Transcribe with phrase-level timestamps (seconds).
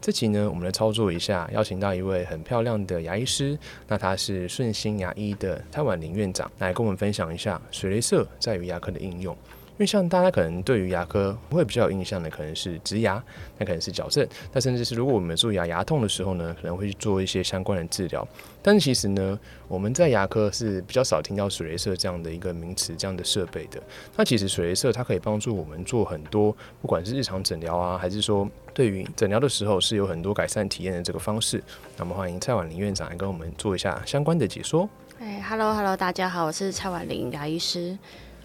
[0.00, 9.36] 这集呢，我们来操作一下，邀请到一位很漂亮的牙医师，那他是顺心牙医的蔡婉玲院长，来跟我们分享一下水雷射在于牙科的应用。
[9.80, 13.14] 因为像大家可能对于牙科会比较有印象的，可能是植牙，
[13.56, 18.28] 那可能是矫正，那甚至是如果我们做牙牙痛的时候呢，可能会去做一些相关的治疗。
[18.60, 23.82] 但是其实呢，我们在牙科是比较少听到水雷射这样的一个名词、这样的设备的。
[24.16, 31.64] 那其实水雷射它可以帮助我们做很多，不管是日常诊疗啊，还是说对于诊疗的时候是有很多改善体验的这个方式。
[31.96, 34.86] 那么欢迎蔡婉玲院长来跟我们做一下相关的解说。
[35.20, 37.96] 哎，Hello Hello，大家好，我是蔡婉玲牙医师。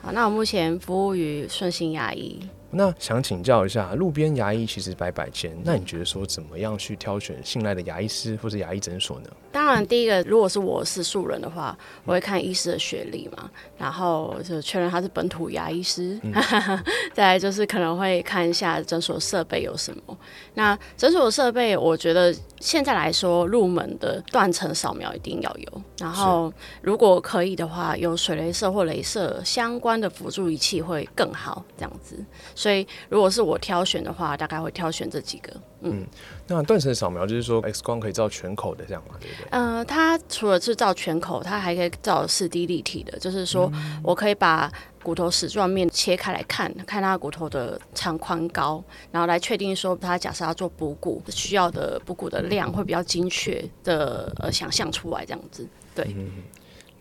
[0.06, 2.40] 好，那我目前服务于顺心牙医。
[2.70, 9.30] 那想请教一下，路边牙医其实百百千，那你觉得说怎么样去挑选信赖的牙医师或者牙医诊所呢？
[9.52, 16.20] 当然，第一个，如果是我是素人的话，我会看医师的学历嘛，然后就确认他是本土牙医师。
[17.14, 20.18] 再来就是可能会看一下诊所设备有什么。
[20.54, 25.82] 那诊所设备，我觉得现在来说，入门的断层扫描一定要有。
[26.00, 32.18] 然后，如果可以的话，有水雷射或镭射相关的辅助仪器会更好，这样子。
[32.56, 35.54] 所以，如果是我挑选的话，大概会挑选这几个。
[35.82, 36.08] 嗯，
[36.48, 39.48] 那断层扫描就是说 X 光可以照全口的这样嘛，对不对？
[39.52, 44.72] 呃，它除了是照全口，它还可以照四 D 立体的，就是说我可以把
[45.06, 56.16] 骨头矢状面切开来看，看它骨头的长宽高，然后来确定说它假设要做补骨需要的补骨的量会比较精确的呃想象出来这样子，对。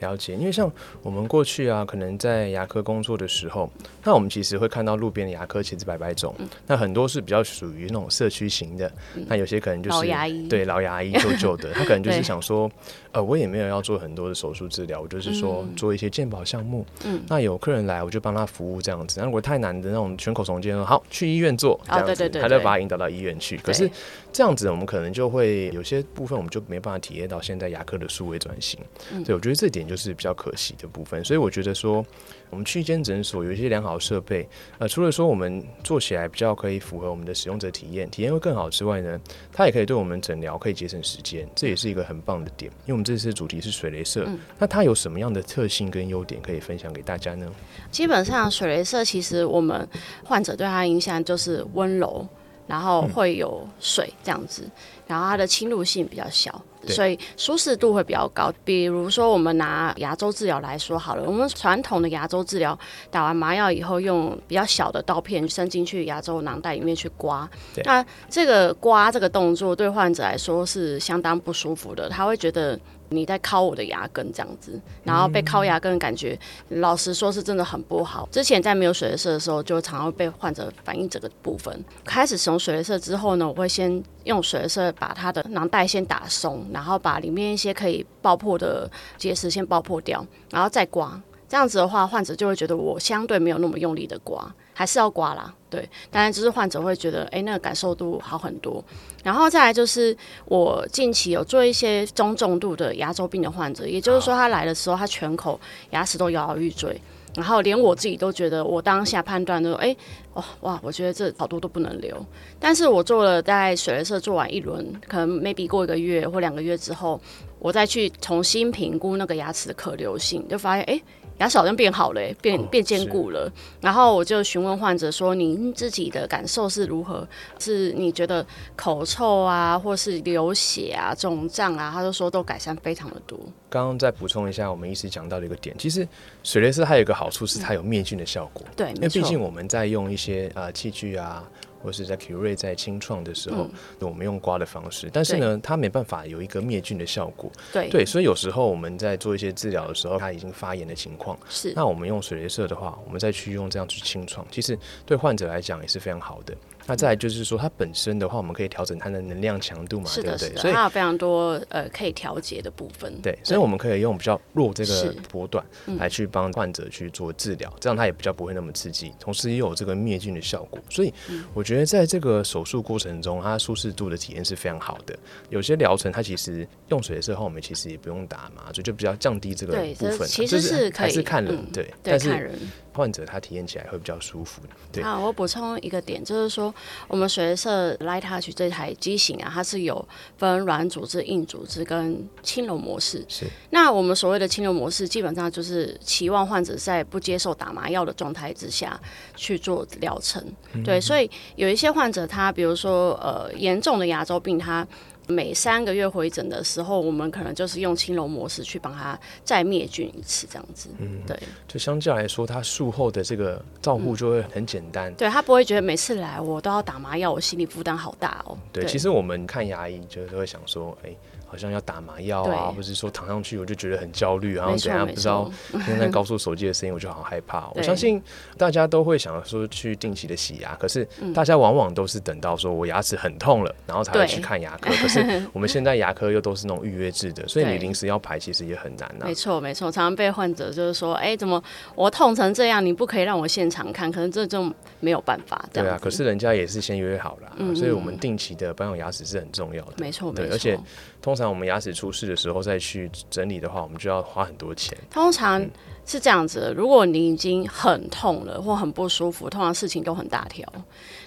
[0.05, 0.71] 了解，因为像
[1.03, 3.71] 我们过去啊，可能在牙科工作的时候，
[4.05, 6.35] 那我们其实会看到路边的牙科其实百百种，
[6.67, 8.93] 那很多是比较属于那种社区型的，
[9.27, 12.71] 那有些可能就是老牙医，对老牙医旧旧的， 他可能就是想说，
[13.13, 23.89] 呃，我也没有要做很多的手术治疗，我就是说做一些健保项目，嗯，那有客人来我就帮他服务这样子，那如果太难的那种全口重建，好去医院做，这样子，他就把他引导到医院去，可是
[24.33, 28.81] 这样子我们可能就会有些部分我们就没办法体验到现在牙科的数位转型，
[29.25, 29.85] 对我觉得这点。
[29.85, 32.05] 就是比较可惜的部分，所以我觉得说，
[32.51, 39.21] 我们去一间诊所有一些良好设备，呃，除了说我们做起来比较可以符合我们的使用者体验，体验会更好之外呢，
[39.53, 42.71] 它也可以对我们诊疗可以节省时间，这也是一个很棒的点。
[42.87, 44.29] 因为我们这次主题是水雷射，
[44.59, 47.51] 那它有什么样的特性跟优点可以分享给大家呢？
[47.91, 49.89] 基本上水雷射其实我们
[50.25, 52.27] 患者对它的印象就是温柔，
[52.67, 54.69] 然后会有水这样子，
[55.07, 56.63] 然后它的侵入性比较小。
[56.93, 58.53] 所以舒适度会比较高。
[58.65, 62.79] 比如说，我们拿牙周治疗来说好了，我们传统的牙周治疗，
[63.11, 67.49] 打完麻药以后，用比较小的刀片伸进去牙周囊袋里面去刮。
[67.85, 72.79] 那这个刮这个动作对患者来说是相当不舒服的，他会觉得。
[73.11, 76.39] 你在敲我的牙根这样子，然后被敲牙根的，感觉
[76.69, 78.29] 老实说是真的很不好。
[78.33, 81.85] 之前在没有水雷射的时候，就常常被患者反映这个部分。
[82.05, 91.21] 开始使用水雷射之后呢，我会先用水雷射把它的囊袋先打松，然后把里面一些可以爆破的结石先爆破掉，然后再刮。
[91.47, 94.53] 这样子的话，患者就会觉得我相对没有那么用力的刮。
[94.75, 98.85] 还是要刮啦，对，当然就是患者会觉得，哎，那个感受度好很多。
[99.23, 100.15] 然后再来就是
[100.47, 105.59] 我近期有做一些中重度的牙周病的患者，也就是说他来的时候，他全口
[105.91, 107.01] 牙齿都摇摇欲坠，
[107.37, 109.97] 然后连我自己都觉得，我当下判断说，哎，
[110.33, 112.15] 哦哇，我觉得这好多都不能留。
[112.59, 117.21] 但是我做了大概水雷社做完一轮，可能 maybe 过一个月或两个月之后，
[117.61, 121.01] 我再去重新评估那个牙齿的可留性，就发现，哎。
[121.39, 123.51] 牙齿好像变好了，变变坚固了。
[123.81, 127.27] 然后我就询问患者说：“您自己的感受是如何？
[127.59, 128.47] 是你觉得
[128.77, 133.39] 口臭啊，或是流血啊、肿胀啊？”他就说都改善非常的多。
[133.69, 136.07] 刚刚再补充一下，我们医师讲到的一个点，其实
[136.43, 138.65] 水雷射它有一个好处是它有灭菌的效果。
[138.77, 141.43] 对，因为毕竟我们在用一些呃器具啊。
[141.85, 143.69] 或是在 Q 瑞在清创的时候，
[144.01, 147.53] 我们用刮的方式，但是呢，它没办法有一个灭菌的效果。
[147.73, 147.91] 对。
[147.91, 151.75] 对，所以有时候我们在做一些治疗的时候，它已经发炎的情况，是。
[151.77, 156.57] 那我们用水雷射的话，我们再去用这样去清创，其实对患者来讲也是非常好的。
[156.87, 163.21] 那再来就是说，它本身的话，我们可以调整它的能量强度嘛，对不对，所以它有非常多呃可以调节的部分。
[163.23, 165.65] 对，所以我们可以用比较弱这个波段
[165.99, 170.79] 来去帮患者去做治疗，这样它也比较不会那么刺激，同时也有这个灭菌的效果。
[170.91, 171.13] 所以
[171.55, 175.19] 我觉得在这个手术过程中，它舒适度的体验是非常好的。
[175.49, 180.29] 有些疗程它其实用水的时候，我们其实也不用打麻醉，就比较降低这个部分。
[180.29, 182.53] 其实是还是看人，对，但是。
[182.95, 184.63] 患者他体验起来会比较舒服。
[184.93, 186.73] 对，好，我补充一个点，就是说
[187.09, 190.07] 我们水色 Light Touch 这台机型啊，它是有
[190.39, 193.25] 分软组织、硬组织跟轻柔模式。
[193.29, 193.47] 是。
[193.71, 198.99] 那我们所谓的轻柔模式，基本上就是期望患者在不接受打麻药的状态之下
[199.35, 200.41] 去做疗程。
[200.85, 204.87] 对，所以有一些患者，他比如说呃严重的牙周病，他
[205.27, 210.89] 每三个月回诊的时候，我们可能就是用青龙模式去帮他再灭菌一次，这样子。
[210.99, 211.39] 嗯，对。
[211.67, 215.13] 就相较来说，他术后的这个照顾就会很简单。
[215.15, 218.57] 对他不会觉得每次来我都要打麻药，我心理负担好大哦。
[218.73, 221.15] 对，其实我们看牙医就是会想说，哎。
[221.55, 225.49] 好像要打麻药啊，或者是说躺上去，我就觉得很焦虑，然后等下不知道
[225.87, 227.71] 现在高速手机的声音，我就好害怕。
[227.77, 228.21] 我相信
[228.59, 234.91] 大家都会想说去定期的洗牙，可是大家往往都是等到说我牙齿很痛了，然后才会去看牙科。
[235.01, 239.23] 可是我们现在牙科又都是那种预约制的， 所以你临时要排其实也很难啊。
[239.27, 241.63] 没错没错，常常被患者就是说，哎，怎么
[241.95, 244.11] 我痛成这样，你不可以让我现场看？
[244.11, 244.69] 可能这就
[244.99, 245.65] 没有办法。
[245.73, 249.93] 对啊，可是人家也是先约好了，所以我们定期的保养牙齿是很重要的。
[249.99, 250.75] 没错没错，而且。
[251.21, 254.97] 通常我们牙齿出事的时候再去整理的话，我们就要花很多钱。
[255.11, 255.65] 通常
[256.07, 260.67] 是这样子，如果你已经很痛了或很不舒服，通常事情都很大条。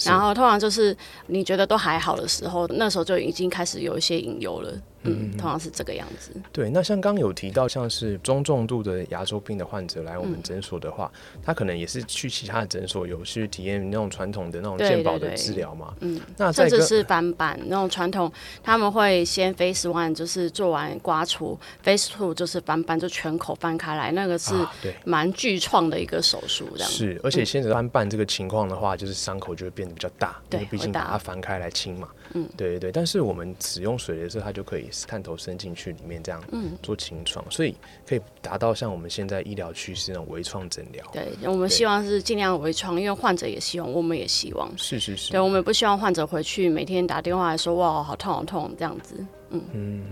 [0.04, 0.96] 然后通常就是
[1.28, 4.72] 你觉得都还好的时候，那时候就已经开始有一些隐忧了。
[5.04, 6.32] 嗯，通常是这个样子。
[6.52, 11.10] 对，那像刚有提到，像是中重度的牙周病的患者来我们诊所的话，
[11.42, 15.94] 他可能也是去其他的诊所有去体验那种传统的那种健保的治疗嘛。
[16.02, 18.30] 嗯，那甚至是翻版那种传统，
[18.62, 24.54] 他们会先 face one 就是做完刮除，face two 就是翻版，就全口翻开来，那个是
[25.06, 26.68] 蛮巨创的一个手术。
[26.76, 32.10] 这样是，而且现在翻版这个情况的话，就是伤口就会变得比较大，因为毕竟把它翻开来清嘛。
[32.34, 32.92] 嗯，对对对。
[32.92, 34.90] 但是我们使用水的时候，它就可以。
[35.08, 36.42] 探头伸进去里面，这样
[36.82, 37.74] 做清创，所以
[38.06, 41.06] 可以达到像我们现在医疗趋势那种微创诊疗。
[41.14, 44.70] 对，我们希望是尽量微创，因为患者也希望，我们也希望。
[44.78, 45.32] 是是是。
[45.32, 49.16] 对，我们不希望患者回去每天打电话来说哇，好痛好痛这样子。
[49.50, 50.04] 嗯嗯。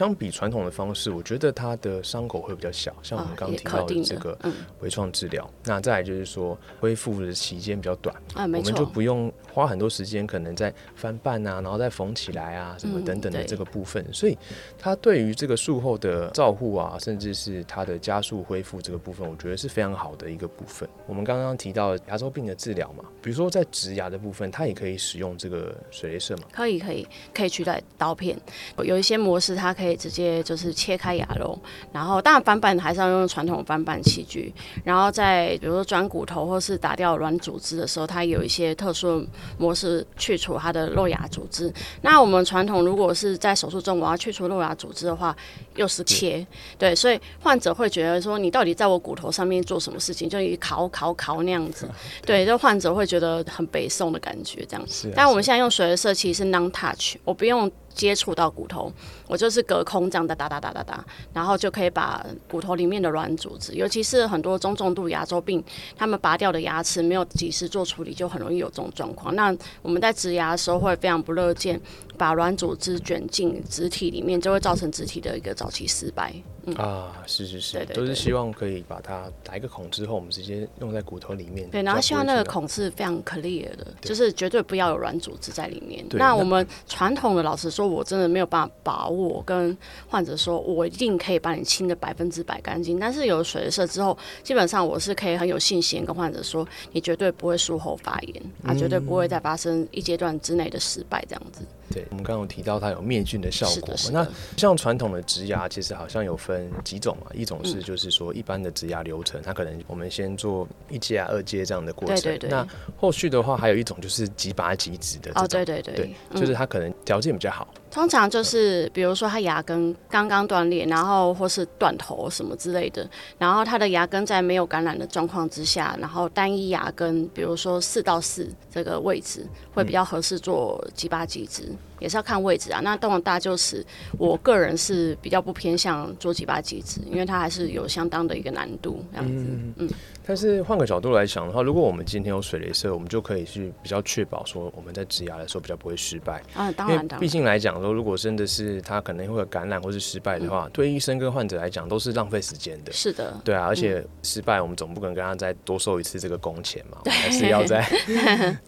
[0.00, 4.38] 相比传统的方式，我觉得它的伤口会比较小，像我们刚刚提到的这个
[4.80, 5.46] 微创治疗。
[5.62, 14.02] 那再来就是说，恢复的期间比较短，我们就不用花很多时间，可能在翻瓣啊，然后再缝起来啊，什么等等的这个部分。
[14.10, 14.38] 所以，
[14.78, 20.88] 它对于这个术后的照护啊，甚至是它的加速恢复这个部分，我觉得是非常好的一个部分。
[21.06, 26.44] 我们刚刚提到牙周病的治疗嘛，比如说在植牙的部分，它也可以使用这个水雷射嘛？
[26.50, 28.34] 可以，可以，可以取代刀片。
[28.82, 29.89] 有一些模式，它可以。
[29.96, 31.58] 直接就是切开牙肉，
[31.92, 34.52] 然后当然翻板还是要用传统翻板器具，
[34.84, 39.26] 然后在比如说钻骨头或是打掉软组织的时候，它有一些特殊
[39.58, 41.72] 模式去除它的肉牙组织。
[42.02, 45.36] 那我们传统如果是在手术中我要去除肉牙组织的话，
[45.76, 46.46] 又是切，
[46.78, 51.88] 对，所以患者会觉得说你到底在我骨头上面做什么事情，就以烤烤烤那样子，
[52.24, 54.86] 对，就患者会觉得很北宋的感觉这样。
[54.86, 57.70] 子，但我们现在用水的色其实是 non touch，我不用。
[57.94, 58.92] 接触到骨头，
[59.26, 61.04] 我就是隔空这样哒哒哒哒哒哒，
[61.34, 65.62] 然后就可以把骨头里面的软组织，尤其是很多中重度牙周病，
[65.96, 69.34] 他们拔掉的牙齿没有及时做处理，就很容易有这种状况。
[69.34, 71.80] 那我们在植牙的时候会非常不乐见。
[72.18, 76.30] 把软组织卷进植体里面，就会造成植体的一个早期失败。
[76.76, 81.68] 啊，是是是，都是希望可以把它打一个孔之后，我们直接用在骨头里面。
[81.70, 86.04] 对，然后希望那个孔是非常 clear 的，就是绝对不要有软组织在里面。
[86.10, 89.76] 那我们传统的老师说，我真的没有办法把握跟
[90.08, 92.98] 患者说，我一定可以把你清的百分之百干净。
[92.98, 101.62] 但是有水色之后，基本上我是可以很有信心跟患者说，你绝对不会术后发炎，啊，绝对不会再发生一阶段之内的失败这样子。
[101.90, 104.10] 对，我们刚刚提到它有灭菌的效果嘛？
[104.12, 107.30] 那像传统的植牙，其实好像有分几种嘛？
[107.34, 112.16] 一种是就是说一般的植牙流程，它可能我们先做一阶啊、二阶这样的过程。
[112.22, 112.50] 对对对。
[112.50, 112.66] 那
[112.96, 115.32] 后续的话，还有一种就是即拔即植的。
[115.34, 115.94] 哦，对对对。
[115.94, 117.66] 对，就是它可能条件比较好。
[117.90, 129.44] 通常就是，比如说他牙根刚刚断裂，然后或是断头什么之类的，然后他的牙根在没有感染的状况之下，然后单一牙根，比如说四到四这个位置
[129.74, 131.64] 会比较合适做几拔几植。
[132.00, 132.80] 也是要看位置啊。
[132.80, 133.84] 那动了大臼齿，
[134.18, 139.46] 我个人是比较不偏向做几把机子，因为它还是有相当的一个难度这样子。
[139.76, 139.88] 嗯。
[140.26, 146.70] 但是换个角度来想的话，如果我们今天有水雷射，我们就可以去比较确保说我们在植牙的时候比较不会失败啊。
[146.72, 152.92] 当然，毕竟来讲说，如果真的是他可能会有感染或是失败的话，对医生跟患者来讲都是浪费时间的。
[152.92, 157.84] 是的，对啊，而且失败我们总不可能跟他再多收一次这个工钱嘛， 还是要在。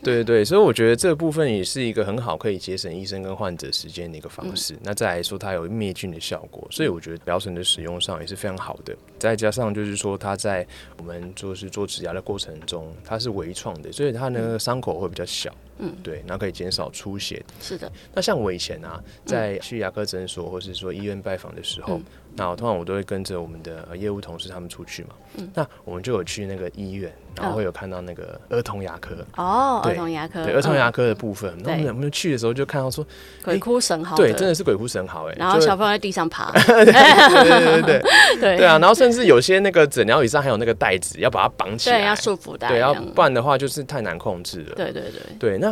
[0.03, 4.77] 对对对，所以我觉得这部分也是一个很好可以节省医生跟患者时间的一个方式。
[4.83, 8.97] 那再来说，它有灭菌的效果，所以我觉得疗程的使用上也是非常好的。
[9.17, 10.67] 再加上就是说，它在
[10.99, 17.45] 我们就是做指甲的过过程中，它是微创的，所以它呢伤口会比较小，嗯，对，然后可以减少出血。
[17.61, 17.91] 是的。
[18.15, 22.01] 那像我以前啊，在去牙科诊所或是说医院拜访的时候。
[22.35, 25.51] 那通常我都会跟着我们的业务同事他们出去嘛，嗯。
[25.53, 29.15] 那我们就有去那个医院，然后会有看到那个儿童牙科。
[29.37, 33.07] 哦，儿童牙科，对儿童牙科的部分，那我们去的时候就看到说
[33.45, 38.65] 鬼哭神嚎，对，真的是鬼哭神嚎哎，然后小朋友在地上爬，对对对对对对。
[38.65, 45.21] 啊，然后甚至有些那个诊疗椅上还有那个带子要把它绑起来，对要束缚带，对，要不然的话就是太难控制了，对对对。
[45.39, 45.72] 对，那。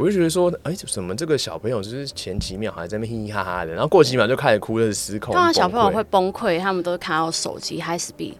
[0.00, 5.34] 我就觉得说，哎，怎么这个小朋友就是前几秒还在那嘻嘻哈哈的，然后过几秒就开始哭，是失控。
[5.34, 8.32] 当然小朋友会崩溃，他们都看到手机，high speed，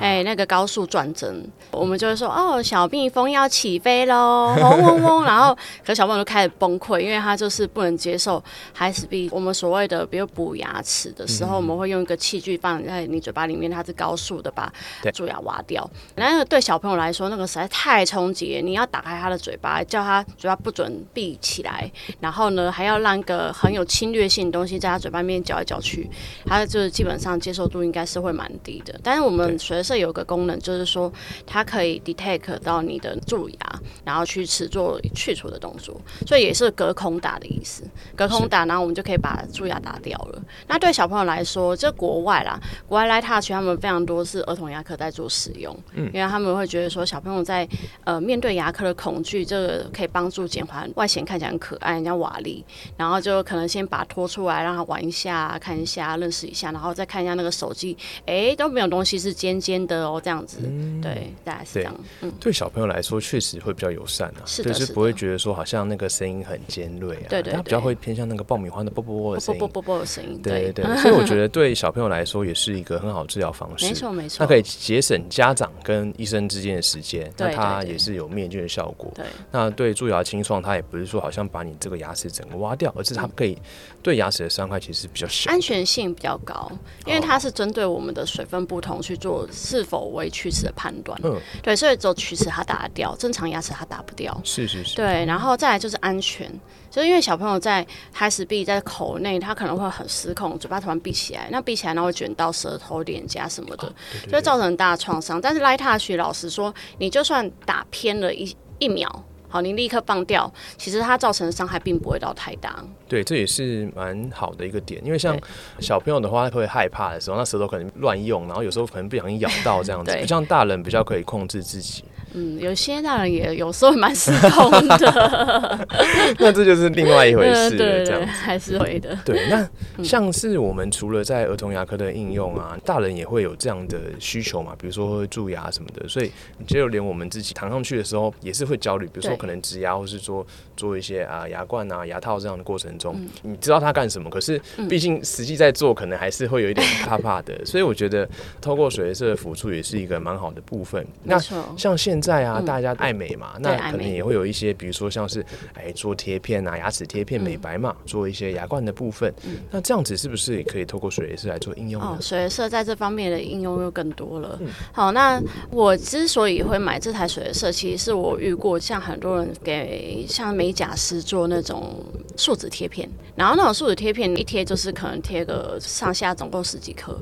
[0.00, 5.56] 哎，那个高速转针，我们就会说，哦，小蜜蜂要起飞喽，嗡嗡嗡，然后
[5.86, 8.42] 可小朋友就开始崩溃，因为他就是不能接受
[8.76, 9.28] high speed。
[9.30, 14.72] 我们所谓的，比如补牙齿的时候，我们会用一个器具放在你嘴巴里面，它是高速的把
[15.12, 15.88] 蛀牙挖掉。
[16.16, 21.03] 那个对小朋友来说，那个实在太冲击，你要打开他的嘴巴，叫他嘴巴不准。
[21.12, 26.08] 闭起来，然后呢，还要让个很有侵略性的东西在他嘴巴里面嚼来嚼去，
[26.46, 28.98] 他就是基本上接受度应该是会蛮低的。
[29.02, 31.12] 但是我们水色有个功能，就是说
[31.46, 37.84] 它可以 detect 到你的蛀牙，然后去齿做去除的动作，所以也是隔空打的意思。
[38.16, 40.42] 隔空打，然后我们就可以把蛀牙打掉了。
[40.66, 47.68] 那对小朋友来说，这国外啦，国外来 touch 他们非常多是儿童牙科在做使用，嗯，因为他们会觉得说小朋友在
[48.04, 50.90] 呃面对牙科的恐惧，这个可以帮助减缓。
[50.94, 52.64] 外显看起来很可爱，人家瓦力，
[52.96, 57.96] 然后就可能先把它拖出来，让它玩一下，看一下，认识一下，然后再看一下那个手机，
[58.26, 60.58] 哎，都没有东西是尖尖的哦，这样子，
[61.02, 61.94] 对，大概是这样。
[62.22, 70.54] 嗯，对小朋友来说确实会比较友善啊，是的，就是不会觉得说好像那个声音很尖锐啊，对对，他比较会偏向那个爆米花的啵啵啵的声音，啵啵啵的声音，对。
[70.54, 83.58] 对对， 所以我觉得对小朋友来说也是一个很好治疗方式，没错没错，它可以节省家长跟医生之间的时间，那它也是有灭菌的效果，对，那对蛀牙清创，它也不是说好像把你这个牙齿整个挖掉，而是它可以
[84.02, 86.70] 对牙齿的伤害其实比较小，安全性比较高，
[87.06, 91.18] 因为它是针对我们的水分不同去做是否为龋齿的判断。
[91.22, 94.40] 嗯，对，所以只有龋齿它打得掉，正常牙齿它打不掉。
[94.44, 94.96] 是是是。
[94.96, 96.48] 对，然后再来就是安全，
[96.90, 103.92] 就是因为小朋友在开始闭在口内，他可能会很失控，嘴巴突然闭起来，那闭起来然后会卷到舌头、脸颊什么的，
[104.26, 105.40] 就会造成很大的创伤。
[105.40, 109.24] 但是 Light Touch 老师说，你就算打偏了一一秒。
[109.54, 112.84] 好，你立刻放掉，其实它造成的伤害并不会到太大。
[113.08, 115.38] 对，这也是蛮好的一个点，因为像
[115.78, 122.02] 小朋友的话会害怕的时候，那舌头可能乱用，然后有时候可能不小心咬到这样子， 不像大人比较可以控制自己。
[122.34, 125.86] 嗯，有些大人也有时候蛮失控的，
[126.38, 128.26] 那这就是另外一回事了，这样。
[128.26, 129.16] 还是会的。
[129.24, 136.30] 对，那像是我们除了在儿童牙科的应用啊，大人也会有这样的需求嘛，比如说会蛀牙什么的，所以
[136.66, 140.44] 就连我们自己躺上去的时候也是会焦虑，比如说可能植牙或是说
[140.76, 148.28] 做一些啊牙冠啊牙套这样的过程中，你知道他干什么，可是毕竟实际在做，可能还是会有一点怕怕的，所以我觉得
[148.60, 151.06] 透过水色的辅助也是一个蛮好的部分。
[151.22, 151.38] 那
[151.76, 159.32] 像现在啊，大家爱美嘛，那可能也会有一些，比如说像是哎做贴片啊，牙齿贴片美白嘛，做一些牙冠的部分。
[159.70, 162.16] 那这样子是不是也可以透过水色来做应用哦？
[162.20, 164.58] 水色在这方面的应用又更多了。
[164.92, 165.40] 好，那
[165.70, 172.02] 我之所以会买这台水色，其实是我遇过像很多人给像美甲师做那种
[172.36, 177.16] 树脂贴片，然后那种树脂贴片一贴就是可能贴个上下总共十几颗，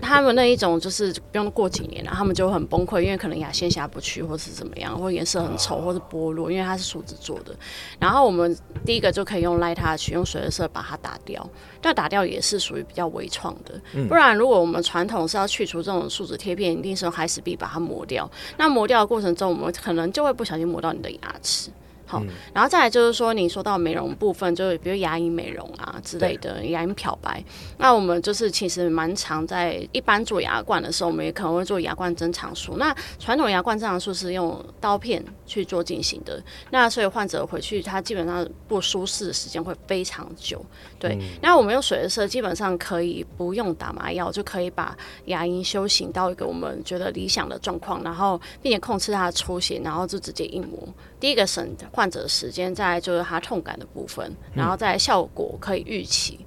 [0.00, 7.54] 他们那一种就是不用过几年了，他们就很崩溃，因为可能牙线下不去或是怎么样，或颜色很丑，或是剥落，因为它是树脂做的。
[7.98, 11.48] 然后我们第一个就可以用 light touch，用水的色把它打掉。
[11.80, 18.28] 但打掉也是属于比较微创的，不然如果我们传统是要去除这种树脂贴片，一定是用海史币把它磨掉。
[18.56, 21.70] 那磨掉的过程中，我们可能就会不小心磨到你的牙齿。
[22.06, 22.22] 好，
[22.54, 27.42] 然后再来就是说，你说到美容部分，就是比如牙龈美容啊之类的，牙龈漂白。
[27.78, 32.76] 那我们就是其实蛮常在一般做牙冠的时候，我们也可能会做牙冠增长术。
[32.76, 40.64] 那传统牙冠增长术是用刀片去做进行的，那所以患者回去他基本上不舒适的时间会非常久。
[40.98, 50.78] 对，那我们用水的色基本上可以不用打麻药就可以把牙龈修行到一个我们觉得理想的状况，然后并且控制它的出血，然后就直接硬磨。
[51.18, 56.38] 第一个省患者的时间，在就是他痛感的部分，然后在效果可以预期。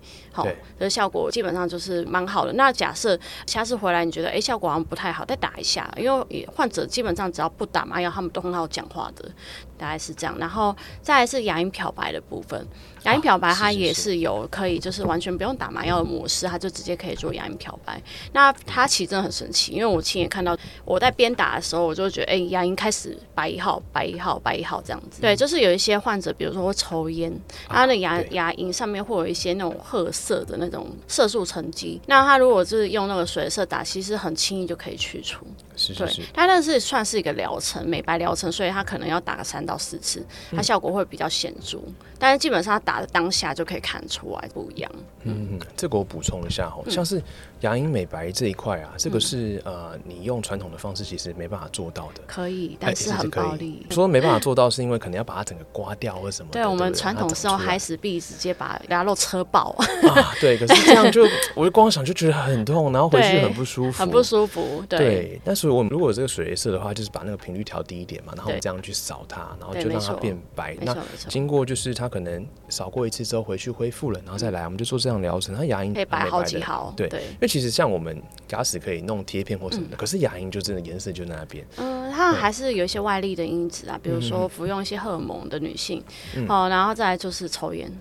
[0.44, 0.48] 好，
[0.80, 2.54] 这效果基本上就是蛮好的。
[2.54, 9.30] 那假设下次回来你觉得哎效果好像不太好，再打一下，因为患者基本上只要不打麻药，他们都很好讲话的，
[9.78, 10.38] 大概是这样。
[10.38, 12.68] 然后再来是牙龈漂白的部分。
[13.04, 18.02] 牙龈漂白它也是有可以，就是完全不用打麻药的模式，它就直接可以做牙龈漂白。
[18.34, 25.22] 那它其实真的很神奇，因为我亲眼看到，我在边打的时候，我就觉得，哎，牙龈开始白一号、白一号、白一号这样子。
[25.22, 27.32] 对，就是有一些患者，比如说会抽烟，
[27.70, 32.00] 他的牙牙龈上面会有一些那种褐色色的那种色素沉积。
[32.06, 35.44] 那它如果是用那个水色打，其实很轻易就可以去除。
[35.80, 36.22] 是是是。
[36.34, 41.78] 它那是算是一个疗程，美白疗程，所以它可能要打个三到四次，它效果会比较显著。
[42.18, 42.80] 但是基本上。
[42.90, 44.92] 打的当下就可以看出来不一样。
[45.24, 47.22] 嗯，这个我补充一下哦，像是
[47.62, 52.22] 牙龈美白这一块啊，这个是呃，你用传统的方式其实没办法做到的。
[52.26, 53.86] 可以，但是很暴力。
[53.92, 56.50] 说没办法做到， 是因为可能要把它整个刮掉或什么。
[56.52, 59.76] 对我们传统是用海史币直接把牙肉车爆。
[60.10, 64.84] 啊，对，可是这样就 我就光想就觉得很痛，然后回去很不舒服，很不舒服。
[64.88, 70.76] 对，但是我们如果这个水色的话，就是把那个频率调低一点嘛，然后这样去扫它，然后就让它变白。
[70.82, 70.98] 那
[71.28, 73.60] 经过就是它可能扫过一次之后回。
[73.60, 75.54] 去恢复了，然后再来，我们就做这样疗程。
[75.54, 81.68] 它牙龈可以白好几毫，对，因为其实像我们牙齿可以弄贴片或什么的，可是牙龈就真的颜色就在那边。
[81.76, 86.02] 嗯，它还是有一些外力的因子啊，比如说服用一些荷尔蒙的女性，
[86.48, 87.92] 哦，然后再来就是抽烟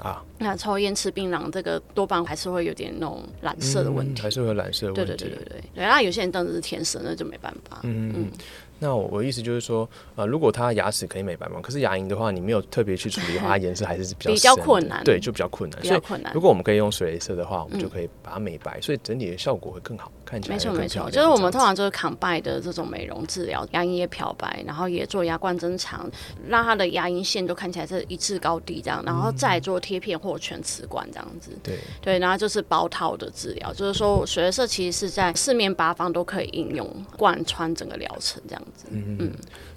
[0.00, 5.12] 啊，那抽烟吃槟榔，这个多半还是会有点那种染色的问题，还是会有染色的问题。
[5.12, 7.80] 对对对对对，对，那有些人当的是天生，那就没办法。
[7.84, 8.30] 嗯嗯。
[8.78, 15.80] 那我意思就是说，呃，如果他牙齿可以美白嘛，可是牙龈的话，你没有特别去处理的话， 它颜色还是比较比较困难，对，就比较困难。
[15.80, 16.32] 比较困难。
[16.34, 21.10] 如果我们可以用水色的话，我们就可以把它美白，所以整体的效果会更好，看起来没错没错。
[21.10, 26.10] 就是我们通常就是 combine 的这种美容治疗，牙龈也漂白，然后也做牙冠增长，
[26.46, 31.50] 让它的牙龈线都看起来是一致高低这样，然后再做贴片或全瓷冠这样子。
[31.62, 38.86] 对对，然后就是包套的治疗，就是说水色其实是在四面八方都可以应用，贯穿整个疗程这样子。
[38.90, 39.32] 嗯嗯。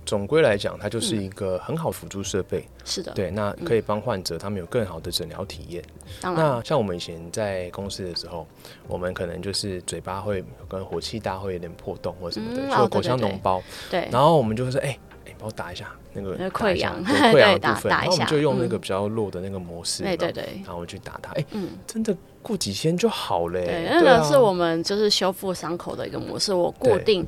[0.06, 2.66] 总归来讲，它就是一个很好辅助设备。
[2.84, 5.84] 是的，对，那可以帮患者他们有更好的诊疗体验。
[6.22, 8.48] 那像我们以前在公司的时候，
[8.88, 13.62] 我们可能就是嘴巴会跟火气大，会有点破洞或什么的，就口腔脓包。
[13.92, 17.92] 对，然后我们就说，哎哎，帮我打一下那个溃疡， 溃疡的部分。
[17.92, 21.32] 然后我们就用那个比较弱的那个模式，对对对，然后去打它。
[21.34, 21.46] 哎，
[21.86, 23.64] 真的过几天就好了。
[23.64, 27.24] 对，那个是我们就是修复伤口的一个模式，我固定。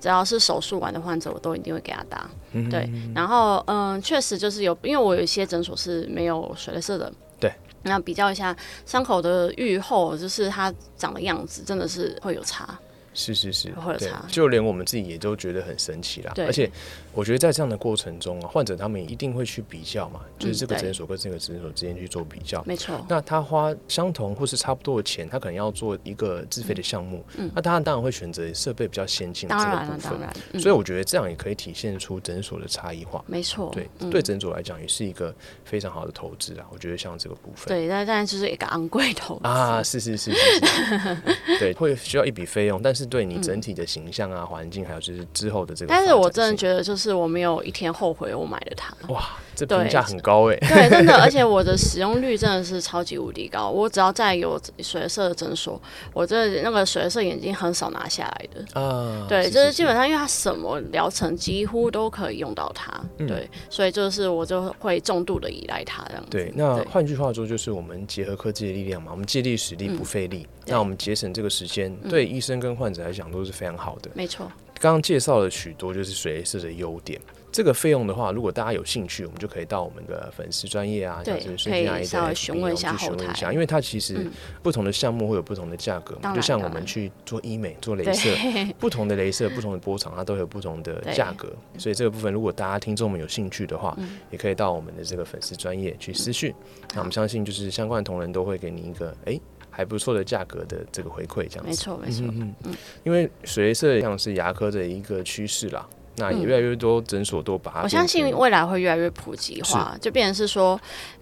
[0.00, 2.28] 只要是手术完的患者，我都一定会给他打。
[2.70, 7.12] 对，然后嗯，确实就是有，因为我有一些诊所是没有水雷色的。
[7.40, 8.56] 对，那比较一下
[8.86, 12.78] 伤口的愈后，就是它长的样子，真的是会有差。
[13.14, 14.24] 是是是，会有差。
[14.28, 16.32] 就连我们自己也都觉得很神奇啦。
[16.36, 16.70] 而且。
[17.18, 22.62] 我觉得在这样的过程中啊，患者他们一定会去比较嘛，就是这个诊所跟这个诊所之间去做比较。
[22.64, 23.04] 没错。
[23.08, 30.12] 那他花相同或是差不多的钱，他可能要做一个自费的项目，那当然当然会选择设备比较先进的这个部分。
[30.12, 33.24] 当然，所以我觉得这样也可以体现出诊所的差异化。
[33.26, 33.72] 没错。
[33.74, 36.64] 对，对诊所来讲也是一个非常好的投资啊。
[36.70, 37.66] 我觉得像这个部分。
[37.66, 41.58] 对，但但就是一个昂贵投资啊，是是是是是。
[41.58, 47.88] 对，会需要一笔费用，但是对你整体的形象啊、环境，还有就是之后的这个，但是我真的觉得就是我没有一天。
[47.98, 53.70] 后悔我买了它，哇，这评价很高哎，对，真的， 而且我的使用率真的是超级无敌高。
[53.70, 55.80] 我只要在有水色的诊所，
[56.12, 59.26] 我这那个水色眼镜很少拿下来的啊。
[59.28, 62.92] 对，就是基本上，因为它什么疗程几乎都可以用到它，
[63.26, 66.24] 对，所以就是我就会重度的依赖它这样。
[66.30, 74.10] 对，那换句话说，就是我们结合科技的力量嘛，我们借力使力不费力，那我们节省这个时间，对医生跟患者来讲都是非常好的。
[74.14, 74.46] 没错，
[74.80, 77.20] 刚刚介绍了许多就是水色的优点。
[77.50, 84.30] 这个费用的话，如果大家有兴趣，我们就可以到我们的粉丝专业啊，对，可以稍微询问一下后台，因为它其实
[84.62, 88.36] 不同的项目会有不同的价格，就像我们去做医美、做镭射，
[88.78, 91.50] 不同的镭射、不同的波长，它都有不同的价格。
[91.78, 93.96] 所以这个部分，如果大家听众们有兴趣的话，
[94.30, 96.54] 也可以到我们的这个粉丝专业去私讯。
[96.92, 99.40] 那我们相信，就是相关的同仁都会给你一个哎
[99.78, 101.68] 还不错的价格的这个回馈，这样子。
[101.68, 105.88] 没错，没错，嗯嗯，因为水镭射像是牙科的一个趋势啦。
[106.18, 107.82] 那也越来越多诊所都把它。
[107.82, 110.78] 我相信未来会越来越普及化，就变成是说。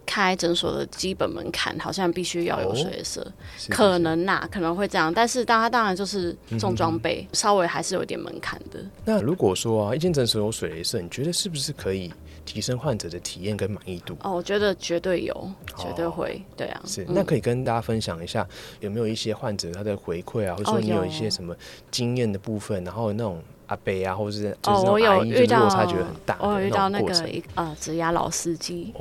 [0.09, 3.27] 开诊所的基本门槛好像必须要有水色，
[3.69, 8.79] 可能呐，可能会这样，但是大家当然就是重装备，稍微还是有点门槛的。
[9.05, 12.13] 那如果说啊，一间诊所有水雷色，你觉得是不是可以
[12.45, 14.17] 提升患者的体验跟满意度？
[14.23, 16.81] 哦，我觉得绝对有，绝对会，对啊。
[16.87, 18.47] 是，那可以跟大家分享一下，
[18.79, 21.53] 有没有一些患者他的回馈啊，或者说你有一些什么
[21.91, 23.43] 经验的部分，然后那种。
[23.67, 26.37] 阿伯啊，或者是哦，我有遇到，差觉得很大。
[26.41, 27.13] 我有遇到那个
[27.55, 28.95] 呃，植牙老司机，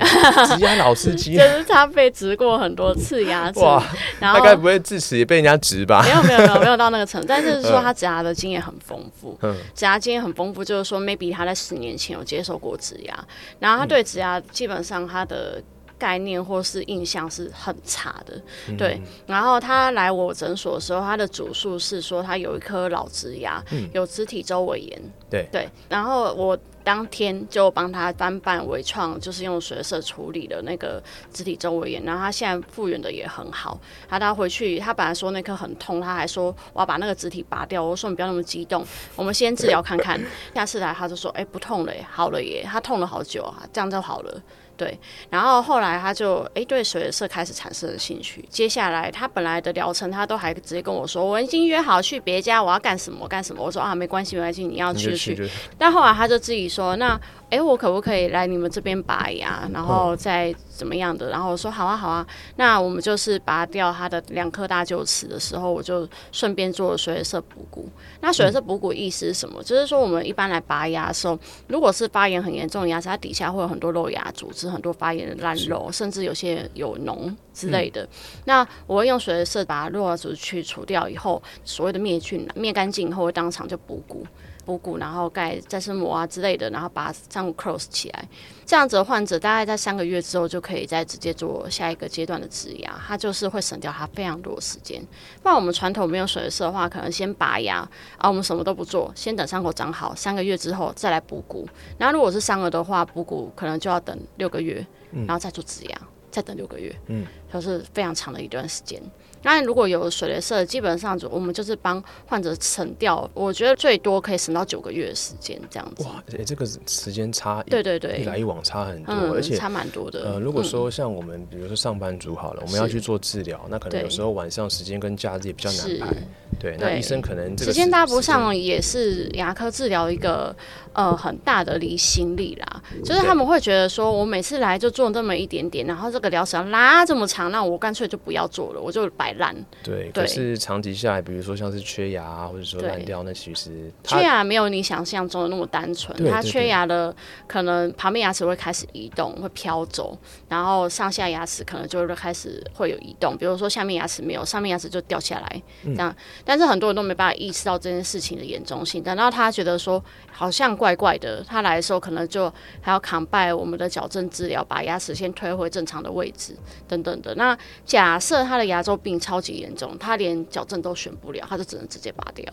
[0.48, 3.82] 植牙老司机， 就是他被植过很多次牙齿，哇，
[4.18, 6.02] 然后大概不会智齿也被人家植吧？
[6.02, 13.24] 没有没有没有没有到那个程度，但是 说他植牙的经验很丰富，嗯，植牙经验很丰富，就是说 maybe 他在十年前有接受过植牙，
[13.60, 15.62] 然后他对植牙基本上他的。
[15.98, 18.40] 概念或是印象是很差的，
[18.76, 19.00] 对。
[19.26, 25.02] 然后他来我诊所的时候，他的主诉是说他有一颗老植牙，有肢体周围炎。
[25.30, 25.68] 对对。
[25.88, 32.04] 然后我当天就帮他翻办微创，就是用水色处理的那个肢体周围炎。
[32.04, 33.80] 然后他现在复原的也很好。
[34.08, 37.82] 他他回去，他本来说那颗很痛，他还说我要把那个肢体拔掉。
[37.82, 40.20] 我说你不要那么激动，我们先治疗看看。
[40.54, 42.64] 下次来他就说，哎，不痛了耶，好了耶。
[42.64, 44.42] 他痛了好久啊，这样就好了。
[44.76, 44.98] 对，
[45.30, 48.44] 然后后来他就哎对水色开始产生了兴趣。
[48.50, 53.62] 接下来他本来的疗程，他都还直接跟我说，我已经约好去别家，我要干什么干什么。
[53.62, 55.50] 我说啊，没关系没关系，你要去就去。
[55.78, 61.30] 但后来他就自己说，那哎我可不可以来你们这边拔牙，然后再怎么样的？
[61.30, 67.88] 然后我说好啊好啊，那我们就是拔掉他的两颗大臼齿的时候，我就顺便做了水色补骨。
[68.20, 69.62] 那水色补骨意思是什么？
[69.62, 74.66] 就是说我们一般来拔牙的时候，如果是发炎很严重的牙齿，它底下会有很多肉芽组织。
[74.66, 78.06] 很多发炎的烂肉，甚至有些有脓之类的。
[78.46, 84.26] 那我会用水的色把肉芽组织去除掉以后，所谓的灭菌灭干净以后，会当场就补骨，
[84.66, 88.28] 补骨，然后盖再生膜啊之类的，然后把脏骨 close 起来。
[88.66, 95.00] 这样子的患者大概在三个月之后就可以再直接做下一个阶段的植牙，它就是会省掉它非常多的时间。
[95.40, 101.68] 不然我们传统没有水的色的话，可能先拔牙啊，我们什么都不做，先等伤口长好，三个月之后再来补骨。
[101.96, 109.00] 然后如果是伤了的话，补骨可能就要等六个月，然后再做植牙，再等六个月，嗯，就是非常长的一段时间。
[109.42, 116.02] 那如果有水雷射，基本上就我们就是帮患者省掉，我觉得最多可以省到九个月的时间这样子。
[116.02, 120.32] 哇，哎，这个时间差，对对对，一来一往差很多，而且差蛮多的。
[120.32, 126.16] 呃，如果说像我们，比如说上班族好了，我们要去做治疗，那可能有时候晚上时间跟假日也比较难排。
[126.58, 130.56] 对，那医生可能时间搭不上，也是牙科治疗一个
[130.94, 132.82] 呃很大的离心力啦。
[133.04, 139.54] 就是他们会觉得说，我每次来就做那么一点点，然后这个疗程拉这么长，那我干脆就不要做了，我就摆烂。
[139.82, 146.16] 对，可是长期下来，比如说像是缺牙或者说烂掉，那其实缺牙没有你想象中的那么单纯。
[146.28, 147.14] 它缺牙的
[147.46, 150.16] 可能旁边牙齿会开始移动，会飘走，
[150.48, 153.36] 然后上下牙齿可能就会开始会有移动。
[153.36, 156.14] 比如说下面牙齿没有，上面牙齿就掉下来这样。
[156.44, 159.02] 但是很多人都没办法意识到这件事情的严重性。
[159.02, 166.56] 等到他觉得说好像怪怪的，他来的时候可能就还要扛拜我们的矫正治疗，把牙齿先推回正常的位置
[166.88, 167.25] 等等的。
[167.34, 172.46] 那假设他的牙周病超级严重，他连矫正都选不了，他就只能直接拔掉。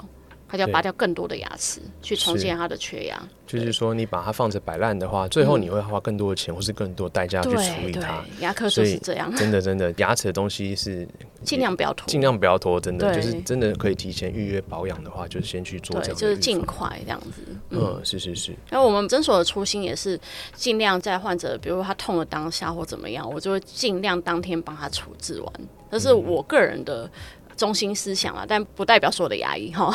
[0.53, 3.19] 他就要拔掉更多的牙齿去重建他的缺牙。
[3.47, 8.23] 就是说，你把它放着摆烂的话，最后你会花更多的钱或是更多代价去处理它。
[8.39, 9.35] 牙科就是这样。
[9.35, 11.07] 真的，真的，牙齿的东西是
[11.43, 12.79] 尽量不要拖，尽量不要拖。
[12.79, 16.15] 真的，就是真的可以提前预约保养的话，就是先去做这样。
[16.15, 17.41] 就是尽快这样子。
[17.71, 18.55] 嗯，是是是。
[18.69, 20.19] 那我们诊所的初心也是
[20.53, 25.53] 尽量在患者，比如说他痛的当下或怎么样，我就会尽量当天帮他处置完。
[25.91, 27.09] 这是我个人的。
[27.55, 29.93] 中心思想啊，但不代表所有的牙医哈。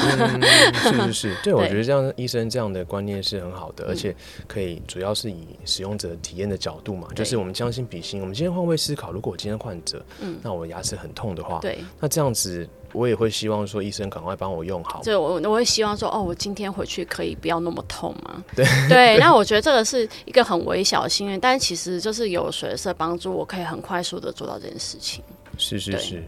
[0.75, 4.14] 是是是， 对，我觉得这样医生这样的观念是很好的，而且
[4.47, 8.21] 可以主要是以使用者体验的角度嘛，就是我们将心比心。
[8.21, 15.03] 我们今天换位思考，如果我今天患者，嗯，那我牙齿很痛的话，对，那这样子我也会希望说医生赶快帮我用好。
[15.03, 18.42] 对，我我会希望说，哦，我今天回去可以不要那么痛嘛。
[18.57, 25.23] 对对，那我觉得这个是一个很微小的心愿，但其实就是有水色帮助，我可以很快速的做到这件事情。
[25.57, 26.25] 是是是。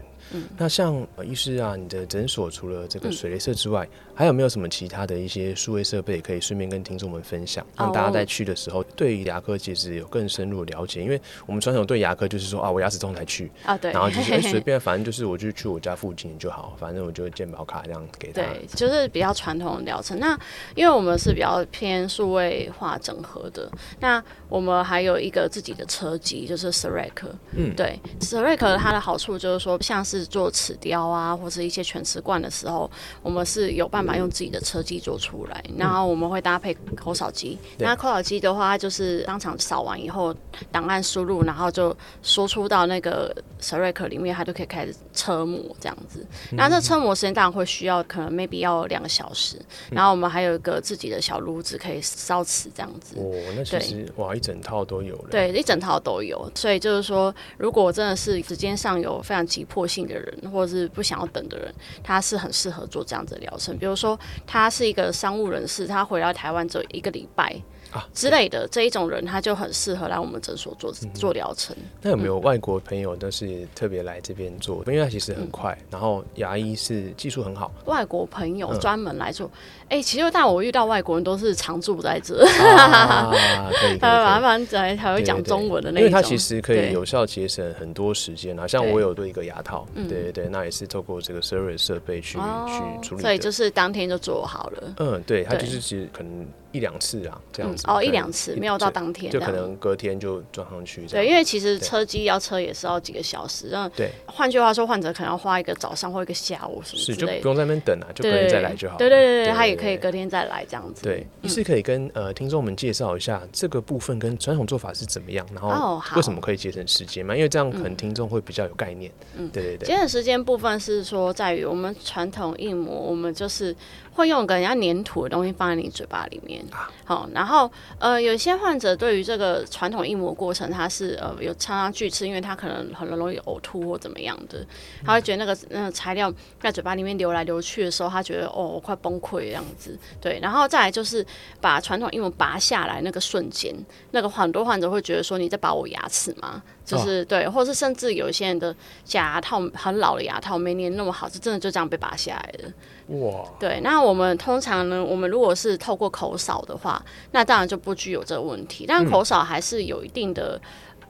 [0.57, 3.87] 那像医师啊，你的诊所除了这个水雷射之外，
[4.21, 11.01] 还有没有什么其他的一些数位设备可以顺便跟听众们分享，让大家在去的时候对于牙科其实有更深入的了解？
[11.01, 18.43] 因为我们传统对牙科就是说啊，我牙齿痛才去啊，对，然后就是 哎随便，反正就是我就去我家附近就好，反正我就健保卡这样给他。
[18.43, 20.19] 对，就是比较传统的疗程。
[20.19, 20.37] 那
[20.75, 23.67] 因为我们是比较偏数位化整合的，
[23.99, 32.91] 那我们还有一个自己的车机，就是 s e r e c 嗯，对 s e r e c 它的好处就是说，像是是做齿雕啊，或者一些全瓷冠的时候，
[33.23, 37.57] 我们是有办法用自己的车机做出来，然后我们会搭配口扫机。
[37.77, 40.35] 那口扫机的话，就是当场扫完以后，
[40.71, 46.25] 档案输入，然后就输出到那个 s r e c 里面，它就可以开始车模这样子。
[46.51, 49.55] 那这车模时间当然会需要，可能 maybe 要两个小时。
[49.91, 53.15] 然后我们还有一个自己的小炉子可以烧瓷这样子。
[53.17, 55.29] 哦，那其实哇，一整套都有了。
[55.29, 56.51] 对，一整套都有。
[56.55, 63.77] 所以就是说，如果真的是时间上有非常急迫性的人，或者是不想要等的人，他是很适合做这样子的疗程。
[63.77, 67.55] 比如说，他是一个商务人士，他回到台湾只有一个礼拜。
[67.91, 71.75] 啊之类的这一种人，他就很适合来我们诊所做做疗程。
[72.01, 74.83] 那有没有外国朋友都是特别来这边做？
[74.87, 77.71] 因为他其实很快，然后牙医是技术很好。
[77.85, 79.49] 外国朋友专门来做，
[79.89, 82.45] 哎，其实但我遇到外国人都是常住在这，
[83.99, 86.01] 他麻烦在还会讲中文的那种。
[86.01, 88.67] 因为他其实可以有效节省很多时间啊。
[88.67, 94.95] 像我有对一个牙套，对对对，那也是透过这个 service 设备去去处理，所以就是当天就做好了。
[94.97, 96.47] 嗯，对，他就是其实可能。
[96.71, 101.05] 一两次啊，这样子哦，一两次没有到当天，就可能隔天就装上去。
[101.07, 108.97] 对，因为其实车机要车也是要几个小时，那对，换句话说，患者可能要花一个早上或一个下午什么是，就不用在那边等啊，就隔天再来就好。
[108.97, 111.03] 对对对对，他也可以隔天再来这样子。
[111.03, 117.35] 对，医师可以跟呃听众们介绍一下这个部分跟传统做法是怎么样，然后为什么可以节省时间嘛？
[117.35, 119.11] 因为这样可能听众会比较有概念。
[119.35, 119.87] 嗯，对对对。
[119.87, 123.75] 节省时间部分是说在于我们传统硬膜，我们就是。
[124.21, 126.63] 会用个人家粘土的东西放在你嘴巴里面，
[127.03, 134.63] 好，然后呃，有些患者对于这个传统硬膜过程，他是呃有常常拒吃，因为他可能很容易呕吐或怎么样的，
[135.03, 141.25] 他会觉得那个那个材料在嘴巴里面流来流去的时候，他觉得哦，我快崩溃这样子，对，然后再来就是
[141.59, 143.73] 把传统硬膜拔下来那个瞬间，
[144.11, 146.61] 那个很多患者会觉得说你在拔我牙齿吗？
[146.83, 152.73] 就是对，或者是甚至有一些人的假牙套很老的牙套没粘那么好，是真的就这样被拔下来的。
[153.19, 153.45] 哇！
[153.59, 158.85] 对，那我们通常呢，我们如果是透过口扫的话，那当然就不具有这个问题。
[158.87, 160.59] 但口扫还是有一定的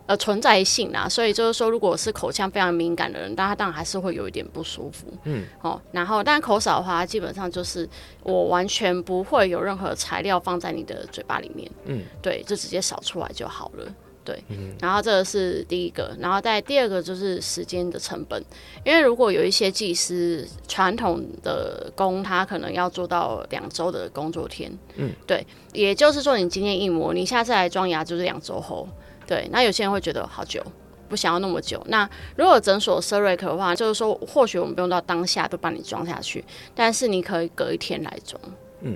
[0.05, 5.07] 呃存在性啦，所以就是说，如果是口腔非常敏感的人，那他当然还是会有一点不舒服。
[5.23, 7.87] 嗯，哦，然后但口扫的话，基本上就是
[8.23, 11.71] 我完全不会有任何材料放在你的嘴巴里面。
[11.85, 13.85] 嗯，对，就直接扫出来就好了。
[14.23, 14.43] 对，
[14.79, 18.39] 然后这个是第一个，然后再第二个就是时间的成本，
[18.85, 28.87] 因为如果有一些技师传统的工，他可能要做到两周的工作天，嗯，对，也就是说你今天一模，你下次来装牙就是两周后，
[29.25, 30.63] 对，那有些人会觉得好久，
[31.09, 31.81] 不想要那么久。
[31.87, 38.39] 那如果诊所 s e r i c 的话，就是说或许我们不用到当下都帮你装下去，但是你可以隔一天来装。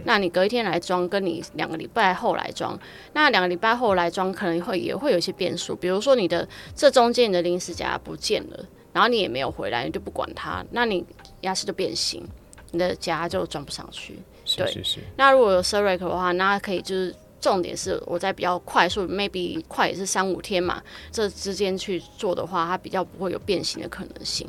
[0.03, 2.77] 那你隔一天来装，跟你两个礼拜后来装，
[3.13, 11.05] 那两个礼拜后来装可能会也会有一些变数，比如说你的这中间你的临时夹不见了，然后你也没有回来，你就不管它，那你
[11.41, 12.27] 牙齿就变形，
[12.71, 14.17] 你的夹就装不上去。
[14.57, 14.99] 对，是是。
[15.17, 24.47] 那如果有 s e r i c 的话，那可以就是重点是我在比较快速，maybe 快也是三五天嘛，这之间去做的话，它比较不会有变形的可能性。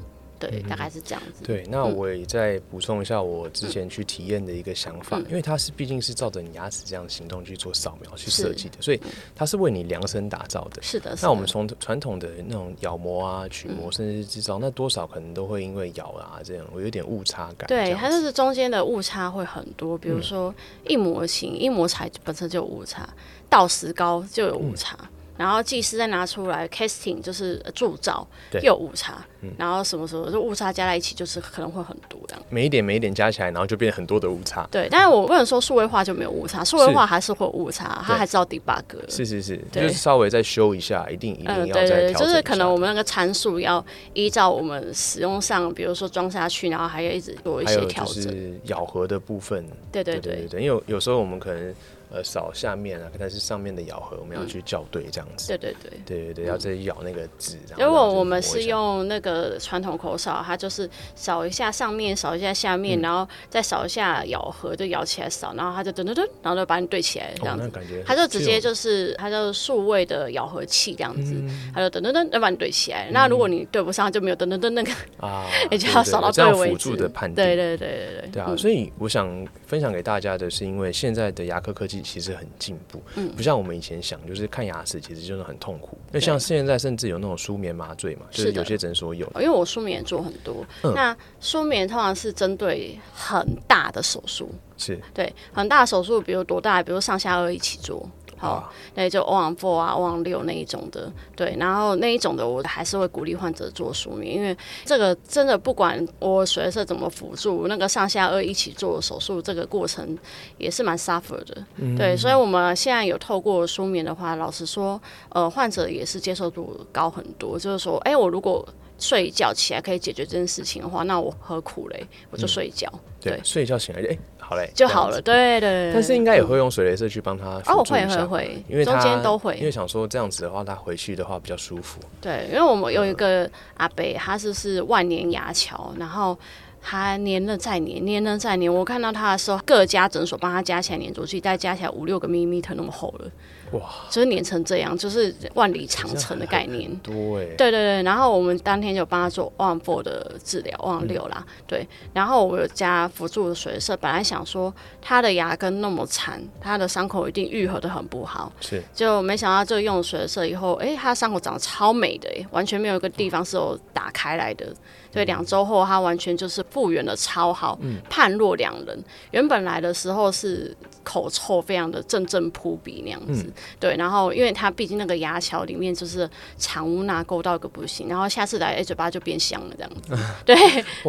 [0.51, 1.45] 对，大概是这样子。
[1.45, 9.01] 对，那我也再补充一下我之前去体验的一个想法，因为它是毕竟是照着你牙齿这样的行动去做扫描去设计的，所以
[9.35, 10.83] 它是为你量身打造的。
[10.83, 11.17] 是的。
[11.23, 17.67] 那我们从传统的那种咬模啊、取模甚至是制造，那多少可能都会因为咬啊这样，我有点误差感。
[17.69, 20.55] 对，它就是中间的误差会很多，比如说
[20.87, 23.09] 一模型、一模材本身就有误差，
[23.49, 24.97] 到石膏就有误差。
[25.37, 29.25] 然后技师再拿出来 casting 就是铸造，又有误差，
[29.57, 32.43] 然后什么什么就误差加在一起，就是可能会很多这样。
[32.49, 34.67] 每一点每一点加起来，然后就变很多的误差。
[34.71, 38.83] 对，但是我不能说数位化就没有误差，数位化还是会有误差，它还是要 debug。
[39.09, 48.61] 是是是，就是稍微再修一下，一定一定要再调就是可能我们那个参数要依照我们使用上，比如说装下去，然后还要一直做一些调整。
[48.65, 51.75] 咬合的部分，对对对对，因为有时候我们可能。
[52.11, 55.49] 呃，扫下面啊，但是上面的咬合我们要去校对，这样子。
[55.49, 57.59] 对对对，对对对，要再咬那个纸。
[57.79, 67.69] 如果我们是用那个传统口扫，它就是扫一下上面，扫一下下面，然后再扫一下咬合，就咬起来扫，然后它就噔噔噔，然后就把你对起来，这样子。
[67.69, 68.03] 感觉。
[68.07, 71.35] 它就直接就是它叫数位的咬合器这样子，
[71.75, 73.09] 它就噔噔噔，就把你对起来。
[73.11, 76.97] 那如果你对不上，就没有噔噔噔那个啊， 也就要扫到对为止。
[76.97, 77.35] 的判定。
[77.45, 78.31] 对对对对对。
[78.33, 85.99] 对啊，所以我想分享给大家的是，因为现在的牙科科技其实很进步，嗯，不像我们以前想，就是看牙齿其实就是很痛苦。
[86.13, 89.27] 那像现在甚至有那种舒眠麻醉嘛，就是有些诊所有。
[89.37, 95.01] 因为我舒眠也做很多，那舒眠通常是针对很大的手术，是。
[95.15, 98.09] 对很大的手术，比如多大，比如上下颚一起做。
[98.39, 110.17] 好，对，就 O n four 啊，O n 六那一种的，对，然后那一种的我还是会鼓励患者做舒眠，因为这个真的不管我随时怎么辅助，那个上下颚一起做手术，这个过程
[110.59, 111.65] 也是蛮 suffer 的，
[111.97, 118.67] 对，所以我们现在有透过舒眠的话，老实说，呃，患者也是接受度高很多，就是说，哎，我如果
[118.99, 122.07] 睡一觉起来可以解决这件事情的话，那我何苦嘞？
[122.31, 124.19] 我就睡一觉，对，睡一觉醒来就哎。
[124.49, 125.21] 好嘞，就好了。
[125.21, 131.99] 对对，但是应该也会用水雷射去帮他哦，会会会，因为中间都会，因为想说这样子的话，他回去的话比较舒服。
[132.21, 136.39] 对，因为我们有一个阿伯，他是是万年牙桥，然后
[136.81, 138.73] 他粘了再粘，粘了再粘。
[138.73, 143.29] 我看到他的时候，各家诊所帮他加起来粘着剂，再加起来五六个 m i 那么厚了。
[143.73, 146.95] 哇，就是粘成这样，就是万里长城的概念。
[147.03, 147.15] 对，
[147.57, 148.03] 对对对。
[148.03, 151.45] 然后我们当天就帮他做万 four 的治疗，万六啦。
[151.67, 158.53] 对，然后我有加辅助的水色，本来想说他的牙根那么残，他的伤口一定愈合的很不好。
[158.61, 164.73] 是，就没想到就用水色以后，哎，他伤口长得超美的，哎，完全没有一个地方是有打开来的。
[165.17, 169.05] 对，两周后他完全就是复原的超好，判若两人。
[169.31, 173.51] 原本来的时候是口臭，非常的阵阵扑鼻那样子。
[173.81, 180.17] 对，然后因为他毕竟那个牙桥里面就是藏污纳垢到一个不行，然后下次来哎嘴巴就变香了这样子。
[180.45, 180.55] 对，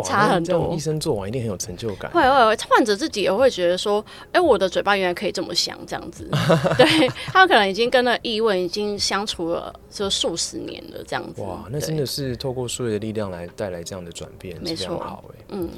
[0.04, 0.74] 差很多。
[0.74, 2.10] 医生做完一定很有成就感。
[2.12, 6.30] 会会会，患者自己也会觉得说，哎，我的嘴巴原来可以这么香这样子。
[6.78, 11.42] 对他可能已经跟那异味已经相处了就数十年了这样子。
[11.42, 13.97] 哇，那真的是透过数学的力量来带来这样。
[13.98, 15.70] 样的转变是非常，好哎，嗯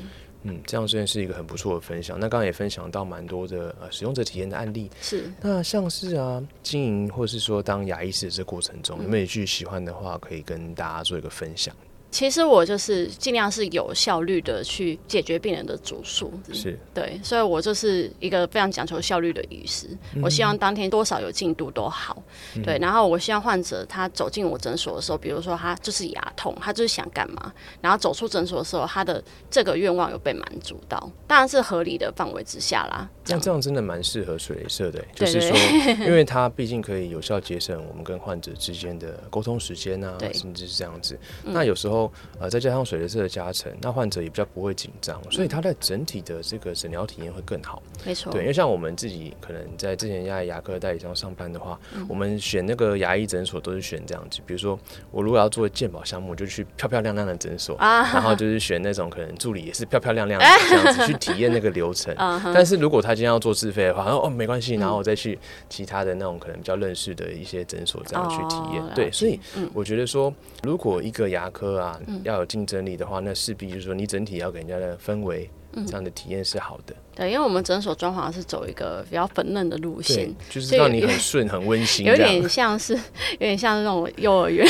[0.43, 2.17] 嗯，这样虽然是一个很不错的分享。
[2.17, 11.75] 那刚刚也分享到蛮多的呃使用者体验的案例，是那像是啊经营或是说当牙医师的这过程中，有没有一句喜欢的话可以跟大家做一个分享？
[12.11, 19.87] 其实我就是尽量是有效率的去解决病人的主诉，是对，所以我就是一个非常讲求效率的医师。
[20.23, 22.21] 我希望当天多少有进度都好，
[22.63, 22.79] 对。
[22.79, 33.07] 然后我希望患者他走进我诊所的时候，比如说他就是牙痛，他就是想干嘛，然后走出诊所的时候，他的这个愿望有被满足到，当然是合理的范围之下啦。
[33.27, 35.55] 那这样真的蛮适合水雷射的，就是说，
[36.03, 41.15] 因为它毕竟可以有效节省我们跟患者之间的沟通时间啊，甚至是这样子。
[41.43, 41.98] 那有时候。
[42.39, 47.81] 呃，再加上水雷射的加成，那患者也比较不会紧张，所以他的整体的这个诊疗体验会更好。
[48.05, 54.77] 没错，对，因为像我们自己可能在之前在牙科代理商上班的话，我们选那个牙医诊所都是选这样子，比如说
[55.11, 62.13] 我如果要做健保项目，就去漂漂亮亮的诊所，啊然后就是选那种可能助理也是漂漂亮亮的 这样子去体验那个流程。
[62.53, 68.83] 但是如果他今天要做自费的话，哦没关系，然后我再去其他的那种可能比较认识的一些诊所这样去体验。
[68.93, 69.39] 对，所以
[69.73, 70.33] 我觉得说，
[70.63, 71.88] 如果一个牙科啊。
[72.23, 75.49] 要有竞争力的话，那势必就是说你整体要给人家的氛围，
[75.87, 76.95] 这样的体验是好的。
[77.15, 84.65] 对，因为我们诊所装潢是走一个比较粉嫩的路线，就是让你很顺、很温馨，有点像是有点像那种幼儿园。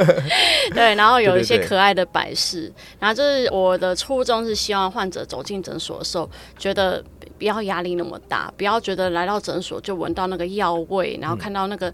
[0.72, 7.04] 对，然后有一些可爱的摆饰，然后就是我的初衷是希望患者走进诊所的时候觉得。
[7.38, 11.90] 不要压力那么大，不要觉得来到诊所就闻到那个药味，然后看到那个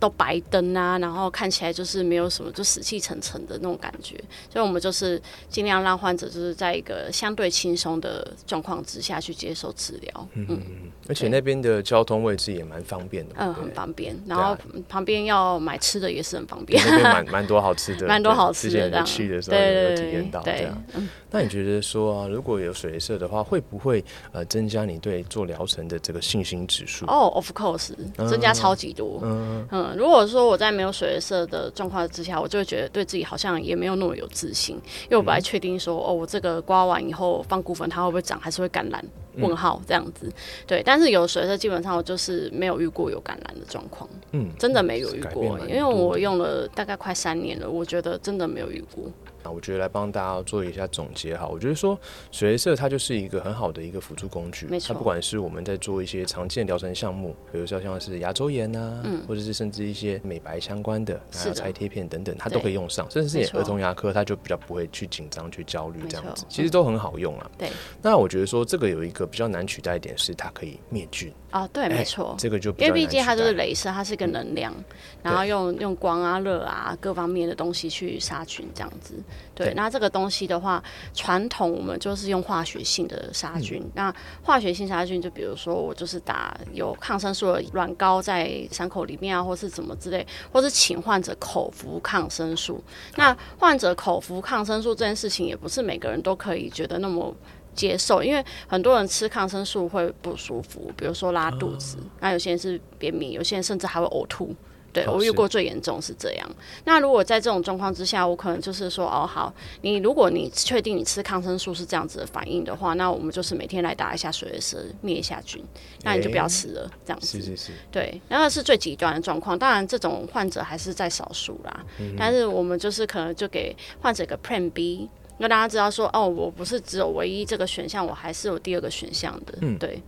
[0.00, 4.16] 都白灯啊，然后看起来就是没有什么，就死气沉沉的那种感觉。
[4.52, 10.28] 所以，我们就是尽量让患者就是在一个相对轻松的状况之下去接受治疗。
[10.32, 10.60] 嗯嗯，
[11.08, 13.34] 而且那边的交通位置也蛮方便的。
[13.38, 14.20] 嗯，很方便。
[14.26, 14.58] 然后
[14.88, 16.82] 旁边要买吃的也是很方便。
[16.84, 18.90] 那边 蛮蛮多好吃的，蛮多好吃的。
[18.90, 20.84] 之前去的时候有体验到这样。
[21.30, 24.80] 那你觉得说啊，如果有水色的话，会不会呃增加？
[24.80, 29.20] 你对做疗程的这个信心指数哦，Of course，增加超级多。
[29.22, 39.04] 嗯嗯，如果说我在没有水色的状况之下，我就会觉得对自己好像也没有那么有自信，因为我不太确定说，哦，我这个刮完以后放骨粉，它会不会长，还是会感染？
[39.36, 40.30] 问号这样子。
[40.66, 44.10] 对，但是有水色基本上我就是没有遇过有感染的状况。
[44.32, 49.04] 嗯，真的没有遇过，因为我用了大概快三年了，我觉得真的没有遇过。
[49.42, 51.98] 那我觉得来帮大家做一下总结哈，我觉得说
[52.30, 54.88] 水雷射它就是一个很好的一个辅助工具，没错。
[54.88, 63.10] 它不管是我们在做一些常见疗程项目，比如说像是牙周炎啊，嗯，或者是甚至一些美白相关的，还有拆贴片等等，它都可以用上。
[63.10, 67.50] 甚至是儿童牙科，它就比较不会去紧张、去焦虑这样子，其实都很好用啊。
[67.56, 67.70] 对。
[68.02, 71.32] 那我觉得说这个有一个比较难取代一点是它可以灭菌。
[71.50, 74.72] 啊，对，没错，这个就因为毕竟它就是镭射，它是一个能量，
[75.20, 79.14] 然后用用光啊、热啊各方面的东西去杀菌这样子。
[79.54, 80.82] 对，那这个东西的话，
[81.14, 83.82] 传统我们就是用化学性的杀菌。
[83.94, 92.82] 那化学性杀菌，就比如说我就是打有抗生素的软膏在伤口里面啊，或是怎么之类，或是请患者口服抗生素。
[93.16, 97.34] 那患者口服抗生素这件事情，也不是每个人都可以觉得那么。
[97.72, 104.52] 接受，因为很多人吃抗生素会不舒服，比如说拉肚子，那有些人是便秘，有些人甚至还会呕吐。
[104.92, 106.50] 对我遇过最严重是这样。
[106.84, 115.64] 那如果在这种状况之下，我可能就是说，哦，好，你如果你确定你吃抗生素是这样子的反应的话，那我们就是每天来打一下水雷蛇灭一下菌，
[116.02, 117.26] 那你就不要吃了，这样子。
[117.38, 117.72] 是是是。
[117.90, 119.58] 对，那个是最极端的状况。
[119.58, 121.84] 当然，这种患者还是在少数啦。
[122.18, 129.54] 但是我们就是可能就给患者一个 Plan B，让大家知道说，哦，我不是只有唯一这个选项，我还是有第二个选项的。
[129.60, 130.02] 嗯，对。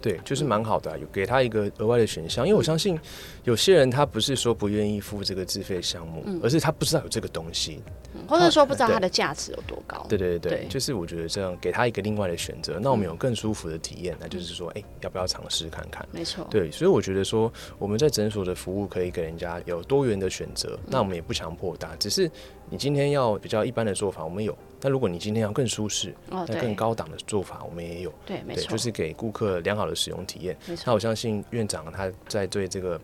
[0.00, 2.98] 对，就是蛮好的，有给他一个额外的选项，因为我相信
[3.44, 7.82] 有些人他不是说不愿意付这个自费项目，而是他不知道有这个东西，
[8.26, 10.06] 或者说不知道它的价值有多高。
[10.08, 16.06] 对对对，就是我觉得这样给他一个另外的选择，那我们有更舒服的体验，那就是说，哎，要不要尝试看看？
[16.12, 16.46] 没错。
[16.50, 22.30] 对，所以我觉得说我们在诊所的服务可以给人家有多元的选择，那我们也不强迫他，只是
[22.70, 24.56] 你今天要比较一般的做法，我们有。
[24.80, 28.12] 但如果你今天要更舒适、那更高档的做法，我们也有。
[28.24, 30.56] 对，没错，就是给顾客良好的使用体验。
[30.86, 33.00] 那我相信院长他在对这个。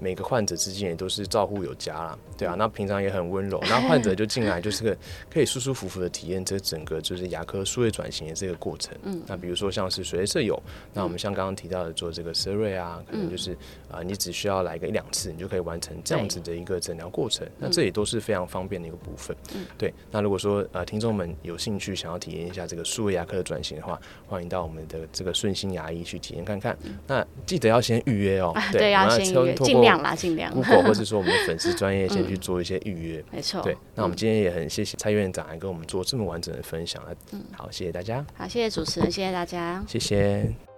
[0.00, 4.96] 每个患者之间也都是照顾有加啦，对啊，那平常也很温柔，那患者就进来就是个
[5.32, 8.96] 可以舒舒服服的体验这整个就是牙科数位转型的这个过程。
[9.02, 10.60] 嗯，那比如说像是水雷社友，
[10.94, 13.56] 那我们像刚刚提到的做这个奢瑞啊，可能就是
[13.90, 17.46] 啊，你只需要来个一两次，你就可以完成这样子的一个诊疗过程。
[17.58, 19.36] 那这也都是非常方便的一个部分。
[19.54, 19.92] 嗯，对。
[20.10, 26.76] 那如果说呃听众们有兴趣想要体验一下这个数位牙科的转型的话，欢迎到我们的这个顺心牙医去体验看看。
[27.06, 28.54] 那记得要先预约哦。
[28.72, 30.52] 对， 要先预约，尽量啦，尽量。
[30.62, 33.62] 或者说我们的粉丝专业 先去做一些预约，没错。
[33.62, 38.24] 对，那我们今天也很谢谢蔡院长来跟我们做这么完整的分享嗯，好，谢谢大家。
[38.34, 40.69] 好，谢谢主持人，谢谢大家，谢谢。